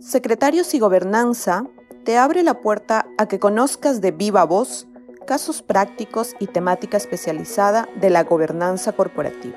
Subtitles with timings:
[0.00, 1.64] Secretarios y Gobernanza
[2.04, 4.86] te abre la puerta a que conozcas de viva voz
[5.26, 9.56] casos prácticos y temática especializada de la gobernanza corporativa.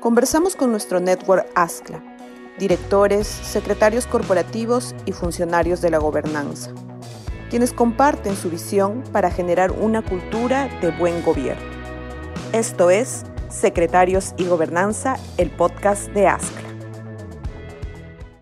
[0.00, 2.02] Conversamos con nuestro network ASCLA,
[2.58, 6.72] directores, secretarios corporativos y funcionarios de la gobernanza,
[7.48, 11.62] quienes comparten su visión para generar una cultura de buen gobierno.
[12.52, 16.65] Esto es Secretarios y Gobernanza, el podcast de ASCLA.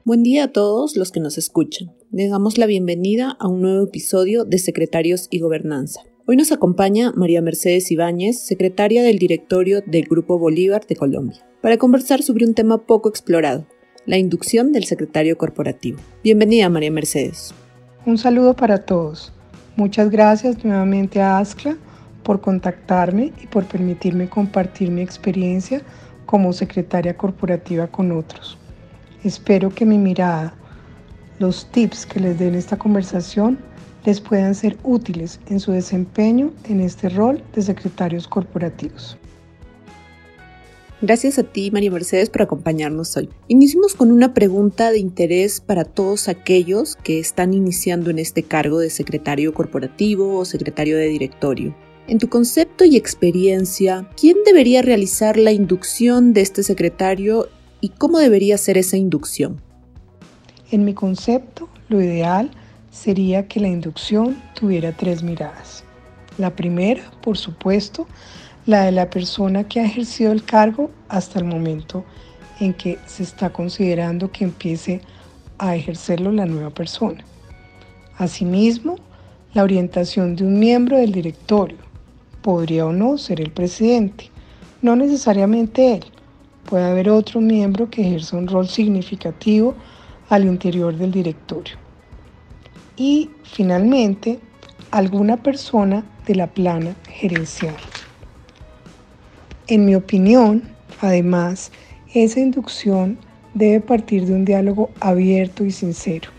[0.06, 1.90] Buen día a todos los que nos escuchan.
[2.12, 6.02] Le damos la bienvenida a un nuevo episodio de Secretarios y Gobernanza.
[6.26, 11.78] Hoy nos acompaña María Mercedes Ibáñez, secretaria del directorio del Grupo Bolívar de Colombia, para
[11.78, 13.66] conversar sobre un tema poco explorado,
[14.04, 15.98] la inducción del secretario corporativo.
[16.22, 17.54] Bienvenida, María Mercedes.
[18.04, 19.32] Un saludo para todos.
[19.74, 21.78] Muchas gracias nuevamente a ASCLA
[22.22, 25.80] por contactarme y por permitirme compartir mi experiencia
[26.26, 28.58] como secretaria corporativa con otros.
[29.24, 30.54] Espero que mi mirada,
[31.38, 33.58] los tips que les dé en esta conversación
[34.04, 39.16] les puedan ser útiles en su desempeño en este rol de secretarios corporativos.
[41.00, 43.28] Gracias a ti, María Mercedes, por acompañarnos hoy.
[43.48, 48.78] Iniciamos con una pregunta de interés para todos aquellos que están iniciando en este cargo
[48.78, 51.74] de secretario corporativo o secretario de directorio.
[52.06, 57.48] En tu concepto y experiencia, ¿quién debería realizar la inducción de este secretario
[57.84, 59.60] y cómo debería ser esa inducción?
[60.70, 62.50] En mi concepto, lo ideal
[62.90, 65.84] sería que la inducción tuviera tres miradas.
[66.38, 68.06] La primera, por supuesto,
[68.64, 72.06] la de la persona que ha ejercido el cargo hasta el momento
[72.58, 75.02] en que se está considerando que empiece
[75.58, 77.22] a ejercerlo la nueva persona.
[78.16, 78.96] Asimismo,
[79.52, 81.76] la orientación de un miembro del directorio
[82.40, 84.30] podría o no ser el presidente,
[84.80, 86.04] no necesariamente él,
[86.64, 89.74] puede haber otro miembro que ejerza un rol significativo
[90.28, 91.76] al interior del directorio.
[92.96, 94.38] Y finalmente,
[94.90, 97.76] alguna persona de la plana gerencial.
[99.66, 100.62] En mi opinión,
[101.00, 101.72] además,
[102.14, 103.18] esa inducción
[103.54, 106.30] debe partir de un diálogo abierto y sincero.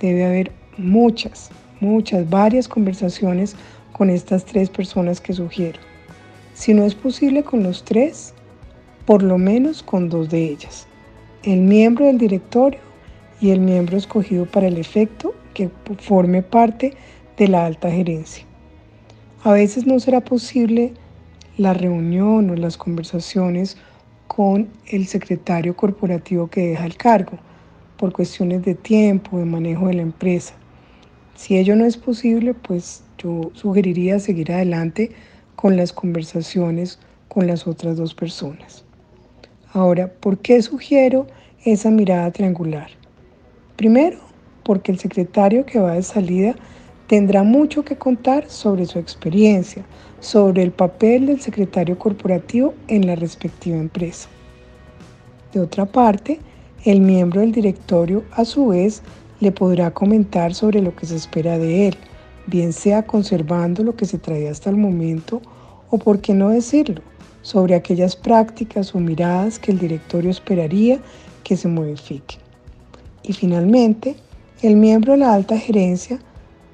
[0.00, 1.50] Debe haber muchas,
[1.80, 3.56] muchas, varias conversaciones
[3.92, 5.78] con estas tres personas que sugiero.
[6.54, 8.34] Si no es posible con los tres,
[9.06, 10.86] por lo menos con dos de ellas,
[11.42, 12.80] el miembro del directorio
[13.40, 16.94] y el miembro escogido para el efecto que forme parte
[17.36, 18.44] de la alta gerencia.
[19.42, 20.94] A veces no será posible
[21.58, 23.76] la reunión o las conversaciones
[24.28, 27.38] con el secretario corporativo que deja el cargo
[27.96, 30.54] por cuestiones de tiempo, de manejo de la empresa.
[31.34, 35.10] Si ello no es posible, pues yo sugeriría seguir adelante
[35.56, 36.98] con las conversaciones
[37.28, 38.84] con las otras dos personas.
[39.74, 41.26] Ahora, ¿por qué sugiero
[41.64, 42.90] esa mirada triangular?
[43.76, 44.18] Primero,
[44.64, 46.54] porque el secretario que va de salida
[47.06, 49.82] tendrá mucho que contar sobre su experiencia,
[50.20, 54.28] sobre el papel del secretario corporativo en la respectiva empresa.
[55.54, 56.38] De otra parte,
[56.84, 59.02] el miembro del directorio a su vez
[59.40, 61.96] le podrá comentar sobre lo que se espera de él,
[62.46, 65.40] bien sea conservando lo que se traía hasta el momento
[65.90, 67.02] o por qué no decirlo,
[67.42, 71.00] sobre aquellas prácticas o miradas que el directorio esperaría
[71.44, 72.40] que se modifiquen.
[73.22, 74.16] Y finalmente,
[74.62, 76.18] el miembro de la alta gerencia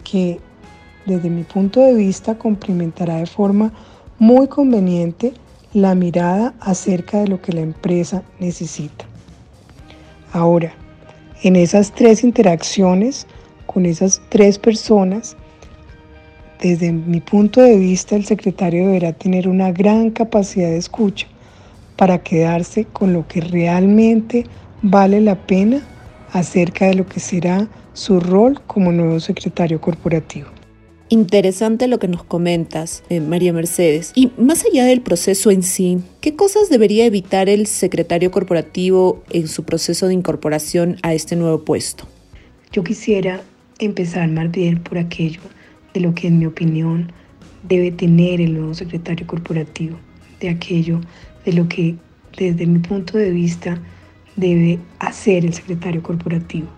[0.04, 0.38] que
[1.06, 3.72] desde mi punto de vista complementará de forma
[4.18, 5.32] muy conveniente
[5.72, 9.06] la mirada acerca de lo que la empresa necesita.
[10.32, 10.74] Ahora,
[11.42, 13.26] en esas tres interacciones
[13.66, 15.36] con esas tres personas,
[16.60, 21.26] desde mi punto de vista, el secretario deberá tener una gran capacidad de escucha
[21.96, 24.44] para quedarse con lo que realmente
[24.82, 25.82] vale la pena
[26.32, 30.48] acerca de lo que será su rol como nuevo secretario corporativo.
[31.10, 34.12] Interesante lo que nos comentas, eh, María Mercedes.
[34.14, 39.48] Y más allá del proceso en sí, ¿qué cosas debería evitar el secretario corporativo en
[39.48, 42.04] su proceso de incorporación a este nuevo puesto?
[42.72, 43.40] Yo quisiera
[43.78, 45.40] empezar más bien por aquello
[45.98, 47.10] de lo que en mi opinión
[47.64, 49.96] debe tener el nuevo secretario corporativo,
[50.38, 51.00] de aquello
[51.44, 51.96] de lo que
[52.38, 53.80] desde mi punto de vista
[54.36, 56.68] debe hacer el secretario corporativo.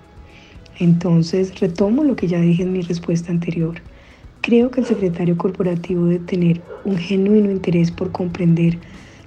[0.79, 3.83] Entonces, retomo lo que ya dije en mi respuesta anterior.
[4.41, 8.79] Creo que el secretario corporativo debe tener un genuino interés por comprender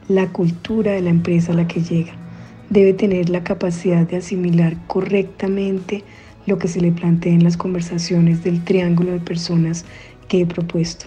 [0.08, 2.14] la cultura de la empresa a la que llega.
[2.72, 6.04] Debe tener la capacidad de asimilar correctamente
[6.46, 9.86] lo que se le plantea en las conversaciones del triángulo de personas
[10.28, 11.06] que he propuesto.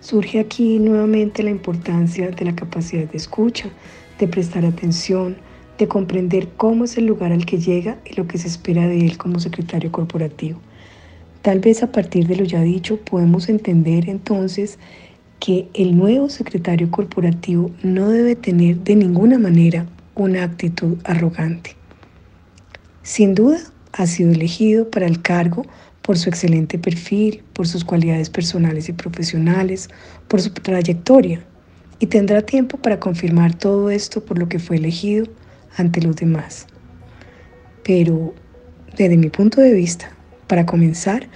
[0.00, 3.68] Surge aquí nuevamente la importancia de la capacidad de escucha,
[4.18, 5.36] de prestar atención,
[5.78, 9.06] de comprender cómo es el lugar al que llega y lo que se espera de
[9.06, 10.60] él como secretario corporativo.
[11.42, 14.78] Tal vez a partir de lo ya dicho podemos entender entonces
[15.40, 21.76] que el nuevo secretario corporativo no debe tener de ninguna manera una actitud arrogante.
[23.02, 23.58] Sin duda,
[23.96, 25.64] ha sido elegido para el cargo
[26.02, 29.88] por su excelente perfil, por sus cualidades personales y profesionales,
[30.28, 31.42] por su trayectoria,
[32.00, 35.26] y tendrá tiempo para confirmar todo esto por lo que fue elegido
[35.76, 36.66] ante los demás.
[37.84, 38.34] Pero,
[38.96, 40.10] desde mi punto de vista,
[40.48, 41.28] para comenzar,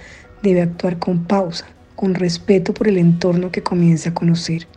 [0.43, 1.65] debe actuar con pausa,
[1.95, 4.67] con respeto por el entorno que comienza a conocer,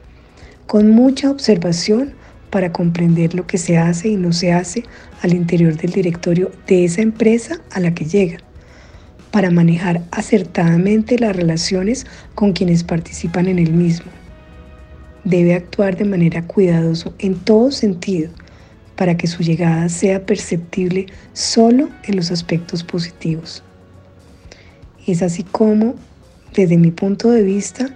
[0.67, 2.15] con mucha observación
[2.53, 4.85] para comprender lo que se hace y no se hace
[5.23, 8.41] al interior del directorio de esa empresa a la que llega,
[9.31, 14.13] para manejar acertadamente las relaciones con quienes participan en el mismo.
[15.25, 18.31] Debe actuar de manera cuidadosa en todo sentido
[18.97, 23.63] para que su llegada sea perceptible solo en los aspectos positivos.
[25.07, 25.95] Es así como,
[26.55, 27.89] desde mi punto de vista,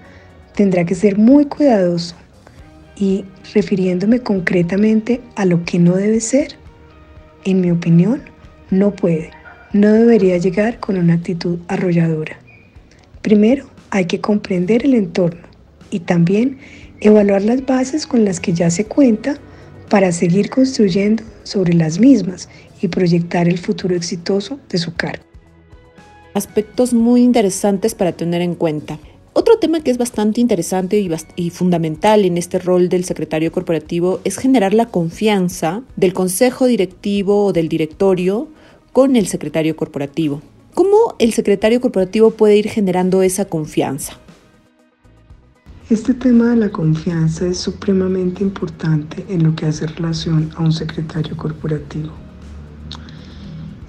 [0.54, 2.16] tendrá que ser muy cuidadoso
[2.96, 6.56] y refiriéndome concretamente a lo que no debe ser,
[7.44, 8.22] en mi opinión,
[8.70, 9.30] no puede,
[9.72, 12.38] no debería llegar con una actitud arrolladora.
[13.22, 15.46] Primero, hay que comprender el entorno
[15.90, 16.58] y también
[17.00, 19.36] evaluar las bases con las que ya se cuenta
[19.88, 22.48] para seguir construyendo sobre las mismas
[22.82, 25.24] y proyectar el futuro exitoso de su cargo.
[26.34, 28.98] Aspectos muy interesantes para tener en cuenta.
[29.38, 30.98] Otro tema que es bastante interesante
[31.36, 37.44] y, fundamental en este rol del secretario corporativo es generar la confianza del consejo directivo
[37.44, 38.48] o del directorio
[38.94, 40.40] con el secretario corporativo.
[40.72, 44.14] ¿Cómo el secretario corporativo puede ir generando esa confianza?
[45.90, 50.72] Este tema de la confianza es supremamente importante en lo que hace relación a un
[50.72, 52.10] secretario corporativo.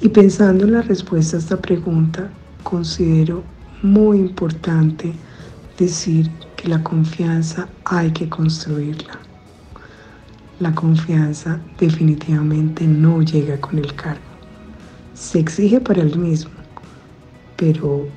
[0.02, 2.30] Y pensando en la respuesta a esta pregunta,
[2.64, 3.46] considero
[3.82, 5.14] muy importante
[5.78, 9.20] decir que la confianza hay que construirla.
[10.60, 14.22] La confianza definitivamente no llega con el cargo.
[15.14, 16.52] Se exige para el mismo,
[17.56, 18.08] pero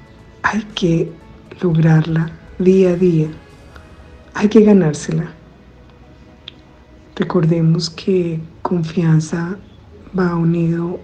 [0.43, 1.13] hay que
[1.61, 3.31] lograrla día a día
[4.35, 5.31] hay que ganársela.
[7.17, 9.59] Recordemos que confianza
[10.19, 10.99] va unido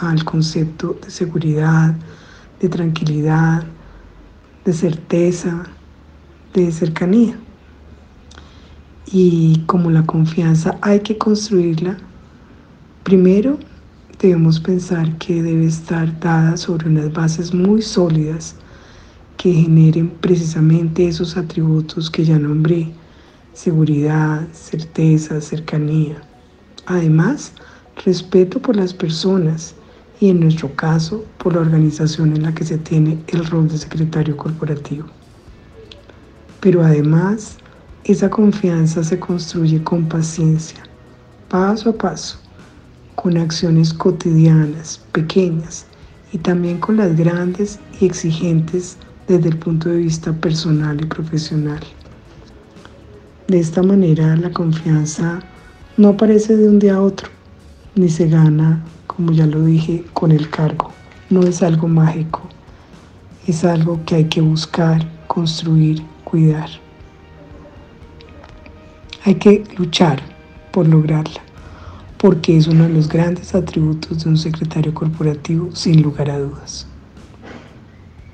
[0.00, 1.94] al concepto de seguridad,
[2.60, 3.64] de tranquilidad,
[4.64, 5.64] de certeza,
[6.54, 7.38] de cercanía.
[9.12, 11.96] Y como la confianza hay que construirla,
[13.02, 13.58] primero
[14.20, 18.54] debemos pensar que debe estar dada sobre unas bases muy sólidas
[19.36, 22.92] que generen precisamente esos atributos que ya nombré,
[23.54, 26.20] seguridad, certeza, cercanía.
[26.86, 27.52] Además,
[28.04, 29.74] respeto por las personas
[30.20, 33.78] y en nuestro caso por la organización en la que se tiene el rol de
[33.78, 35.06] secretario corporativo.
[36.60, 37.56] Pero además,
[38.04, 40.82] esa confianza se construye con paciencia,
[41.48, 42.38] paso a paso,
[43.14, 45.86] con acciones cotidianas, pequeñas,
[46.32, 48.96] y también con las grandes y exigentes
[49.26, 51.80] desde el punto de vista personal y profesional.
[53.48, 55.40] De esta manera la confianza
[55.96, 57.28] no aparece de un día a otro,
[57.94, 60.92] ni se gana, como ya lo dije, con el cargo.
[61.30, 62.42] No es algo mágico,
[63.46, 66.70] es algo que hay que buscar, construir, cuidar.
[69.24, 70.22] Hay que luchar
[70.70, 71.40] por lograrla,
[72.18, 76.86] porque es uno de los grandes atributos de un secretario corporativo sin lugar a dudas.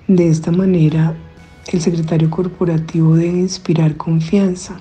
[0.09, 1.17] De esta manera,
[1.73, 4.77] el secretario corporativo debe inspirar confianza,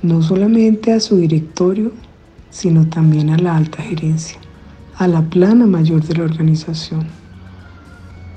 [0.00, 1.90] no solamente a su directorio,
[2.50, 4.38] sino también a la alta gerencia,
[4.96, 7.08] a la plana mayor de la organización.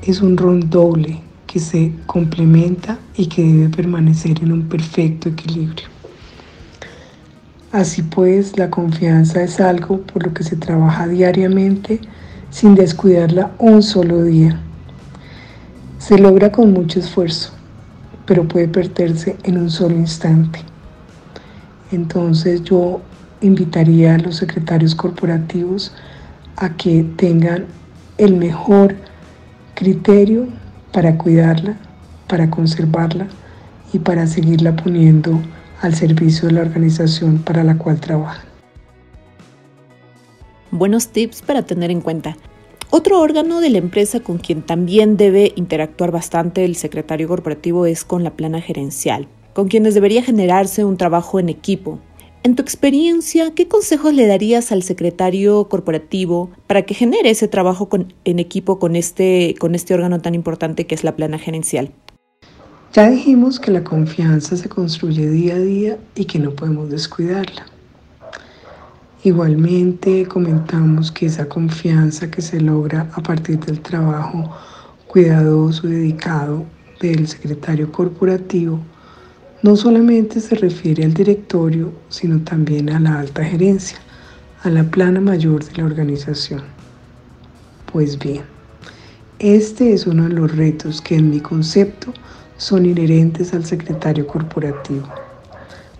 [0.01, 5.87] Es un rol doble que se complementa y que debe permanecer en un perfecto equilibrio.
[7.71, 11.99] Así pues, la confianza es algo por lo que se trabaja diariamente
[12.49, 14.61] sin descuidarla un solo día
[16.01, 17.51] se logra con mucho esfuerzo,
[18.25, 20.59] pero puede perderse en un solo instante.
[21.91, 23.01] Entonces yo
[23.41, 25.93] invitaría a los secretarios corporativos
[26.57, 27.65] a que tengan
[28.17, 28.95] el mejor
[29.75, 30.47] criterio
[30.91, 31.77] para cuidarla,
[32.27, 33.27] para conservarla
[33.93, 35.39] y para seguirla poniendo
[35.81, 38.45] al servicio de la organización para la cual trabajan.
[40.71, 42.37] Buenos tips para tener en cuenta.
[42.89, 48.03] Otro órgano de la empresa con quien también debe interactuar bastante el secretario corporativo es
[48.03, 51.99] con la plana gerencial, con quienes debería generarse un trabajo en equipo.
[52.43, 57.87] En tu experiencia, ¿qué consejos le darías al secretario corporativo para que genere ese trabajo
[58.25, 61.91] en equipo con este, con este órgano tan importante que es la plana gerencial?
[62.93, 67.67] Ya dijimos que la confianza se construye día a día y que no podemos descuidarla.
[69.23, 74.51] Igualmente comentamos que esa confianza que se logra a partir del trabajo
[75.05, 76.65] cuidadoso y dedicado
[76.99, 78.79] del secretario corporativo
[79.63, 83.99] no solamente se refiere al directorio, sino también a la alta gerencia,
[84.63, 86.63] a la plana mayor de la organización.
[87.91, 88.41] Pues bien,
[89.37, 92.11] este es uno de los retos que en mi concepto
[92.57, 95.07] son inherentes al secretario corporativo.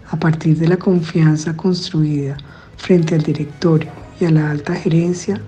[0.10, 2.38] A partir de la confianza construida
[2.78, 5.40] frente al directorio y a la alta gerencia,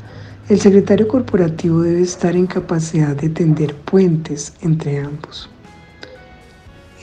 [0.50, 5.50] el secretario corporativo debe estar en capacidad de tender puentes entre ambos.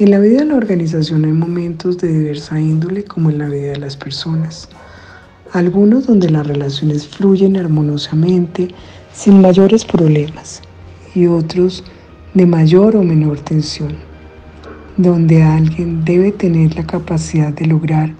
[0.00, 3.72] En la vida de la organización hay momentos de diversa índole como en la vida
[3.72, 4.66] de las personas.
[5.52, 8.68] Algunos donde las relaciones fluyen armoniosamente
[9.12, 10.62] sin mayores problemas
[11.14, 11.84] y otros
[12.32, 13.98] de mayor o menor tensión,
[14.96, 18.14] donde alguien debe tener la capacidad de lograr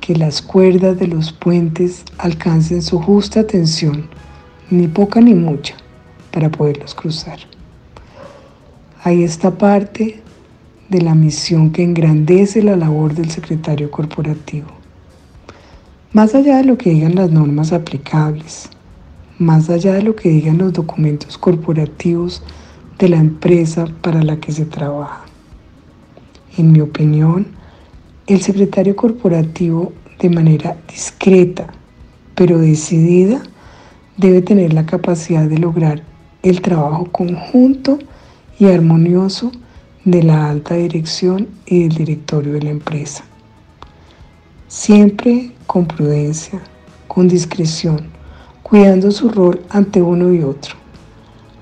[0.00, 4.08] que las cuerdas de los puentes alcancen su justa tensión,
[4.68, 5.76] ni poca ni mucha,
[6.32, 7.38] para poderlos cruzar.
[9.04, 10.23] Hay esta parte
[10.94, 14.68] de la misión que engrandece la labor del secretario corporativo.
[16.12, 18.70] Más allá de lo que digan las normas aplicables,
[19.40, 22.44] más allá de lo que digan los documentos corporativos
[22.96, 25.24] de la empresa para la que se trabaja.
[26.56, 27.48] En mi opinión,
[28.28, 31.66] el secretario corporativo de manera discreta
[32.36, 33.42] pero decidida
[34.16, 36.04] debe tener la capacidad de lograr
[36.44, 37.98] el trabajo conjunto
[38.60, 39.50] y armonioso
[40.04, 43.24] de la alta dirección y del directorio de la empresa.
[44.68, 46.60] Siempre con prudencia,
[47.08, 48.08] con discreción,
[48.62, 50.74] cuidando su rol ante uno y otro.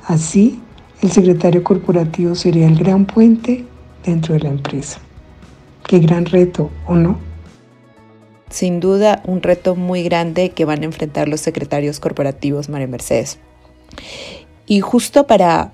[0.07, 0.61] Así,
[1.03, 3.65] el secretario corporativo sería el gran puente
[4.05, 5.01] dentro de la empresa.
[5.87, 7.19] Qué gran reto, ¿o no?
[8.51, 13.39] Sin duda, un reto muy grande que van a enfrentar los secretarios corporativos, María Mercedes.
[14.67, 15.73] Y justo para,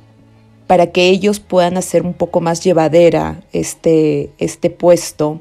[0.68, 5.40] para que ellos puedan hacer un poco más llevadera este, este puesto.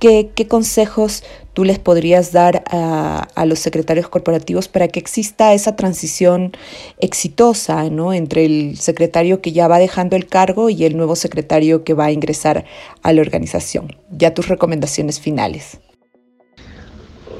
[0.00, 1.22] ¿Qué, consejos
[1.54, 6.52] tú les podrías dar a, los secretarios corporativos para que exista esa transición
[6.98, 8.12] exitosa ¿no?
[8.12, 12.06] entre el secretario que ya va dejando el cargo y el nuevo secretario que va
[12.06, 12.64] a ingresar
[13.02, 13.96] a la organización?
[14.10, 15.78] Ya tus recomendaciones finales.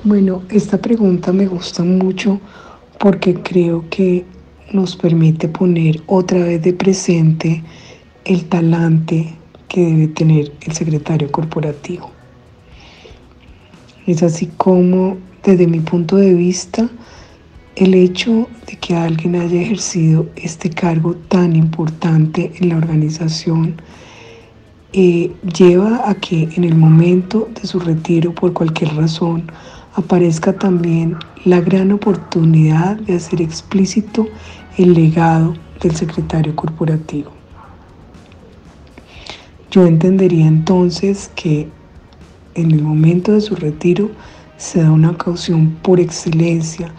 [0.05, 2.41] Bueno, esta pregunta me gusta mucho
[2.99, 4.25] porque creo que
[4.73, 7.63] nos permite poner otra vez de presente
[8.25, 9.35] el talante
[9.69, 12.11] que debe tener el secretario corporativo.
[14.07, 16.89] Es así como, desde mi punto de vista,
[17.77, 23.81] el hecho de que alguien haya ejercido este cargo tan importante en la organización
[24.93, 29.51] eh, lleva a que en el momento de su retiro, por cualquier razón,
[29.95, 34.27] aparezca también la gran oportunidad de hacer explícito
[34.77, 37.31] el legado del secretario corporativo.
[39.71, 41.69] Yo entendería entonces que
[42.55, 44.11] en el momento de su retiro
[44.57, 46.93] se da una ocasión por excelencia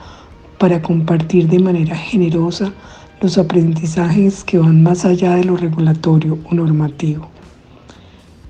[0.58, 2.74] para compartir de manera generosa
[3.22, 7.35] los aprendizajes que van más allá de lo regulatorio o normativo.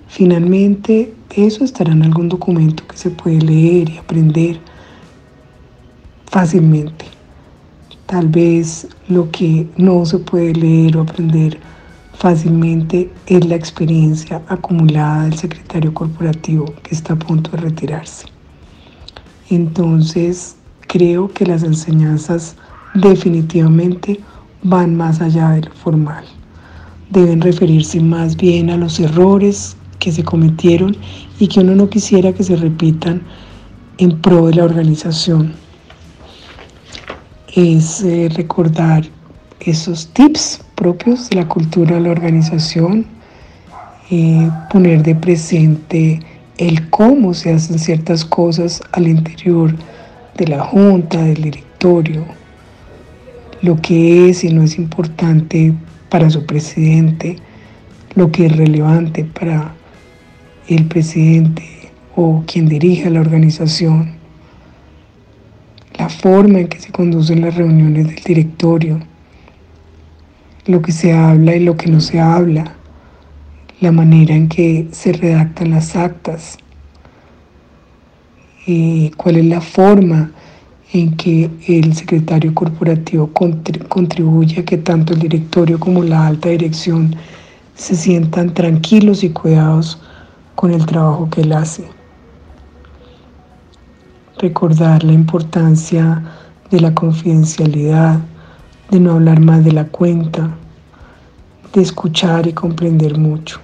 [0.08, 4.60] Finalmente, eso estará en algún documento que se puede leer y aprender
[6.28, 7.06] fácilmente.
[8.06, 11.60] Tal vez lo que no se puede leer o aprender
[12.14, 18.28] fácilmente es la experiencia acumulada del secretario corporativo que está a punto de retirarse.
[19.50, 20.56] Entonces,
[20.88, 22.56] creo que las enseñanzas
[22.94, 24.20] definitivamente
[24.64, 26.26] van más allá de lo formal.
[27.10, 30.96] Deben referirse más bien a los errores que se cometieron
[31.40, 33.24] y que uno no quisiera que se repitan
[33.98, 35.54] en pro de la organización
[37.56, 39.04] es eh, recordar
[39.62, 43.08] esos tips propios de la cultura de la organización,
[44.12, 46.20] eh, poner de presente
[46.60, 49.74] el cómo se hacen ciertas cosas al interior
[50.38, 52.26] de la junta, del directorio,
[53.64, 55.74] lo que es y no es importante
[56.10, 57.38] para su presidente,
[58.14, 59.74] lo que es relevante para
[60.68, 61.64] el presidente
[62.16, 64.16] o quien dirige la organización
[65.98, 69.00] la forma en que se conducen las reuniones del directorio,
[70.66, 72.76] lo que se habla y lo que no se habla,
[73.80, 76.58] la manera en que se redactan las actas,
[78.68, 80.32] eh, cuál es la forma
[80.92, 83.30] en que el secretario corporativo
[83.90, 87.16] contribuye a que tanto el directorio como la alta dirección
[87.76, 90.02] se sientan tranquilos y cuidados
[90.56, 91.88] con el trabajo que él hace.
[94.38, 96.24] Recordar la importancia
[96.72, 98.20] de la confidencialidad,
[98.90, 100.50] de no hablar más de la cuenta,
[101.74, 103.60] de escuchar y comprender mucho.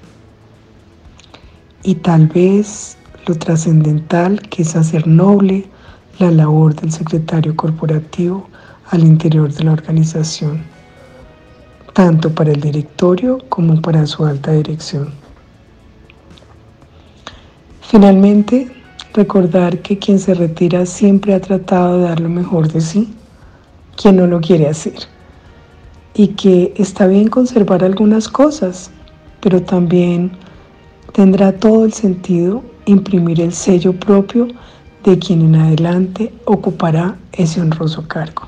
[1.84, 5.70] Y tal vez lo trascendental que es hacer noble
[6.20, 8.48] la labor del secretario corporativo
[8.90, 10.64] al interior de la organización,
[11.94, 15.21] tanto para el directorio como para su alta dirección.
[17.92, 18.72] Finalmente,
[19.14, 23.14] recordar que quien se retira siempre ha tratado de dar lo mejor de sí,
[24.02, 24.94] quien no lo quiere hacer,
[26.14, 28.92] y que está bien conservar algunas cosas,
[29.42, 30.32] pero también
[31.12, 34.48] tendrá todo el sentido imprimir el sello propio
[35.04, 38.48] de quien en adelante ocupará ese honroso cargo.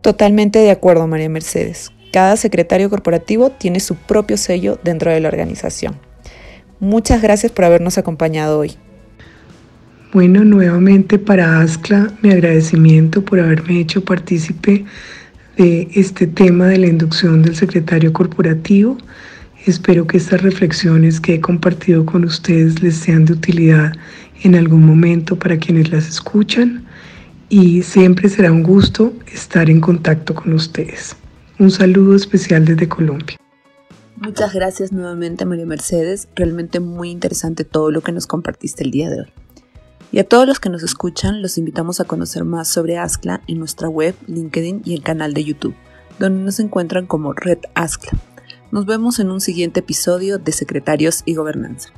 [0.00, 1.92] Totalmente de acuerdo, María Mercedes.
[2.10, 6.05] Cada secretario corporativo tiene su propio sello dentro de la organización.
[6.80, 8.72] Muchas gracias por habernos acompañado hoy.
[10.12, 14.84] Bueno, nuevamente para ASCLA mi agradecimiento por haberme hecho partícipe
[15.56, 18.98] de este tema de la inducción del secretario corporativo.
[19.66, 23.92] Espero que estas reflexiones que he compartido con ustedes les sean de utilidad
[24.42, 26.84] en algún momento para quienes las escuchan
[27.48, 31.16] y siempre será un gusto estar en contacto con ustedes.
[31.58, 33.36] Un saludo especial desde Colombia.
[34.16, 39.10] Muchas gracias nuevamente María Mercedes, realmente muy interesante todo lo que nos compartiste el día
[39.10, 39.32] de hoy.
[40.10, 43.58] Y a todos los que nos escuchan, los invitamos a conocer más sobre ASCLA en
[43.58, 45.74] nuestra web, LinkedIn y el canal de YouTube,
[46.18, 48.12] donde nos encuentran como Red ASCLA.
[48.70, 51.90] Nos vemos en un siguiente episodio de Secretarios y Gobernanza.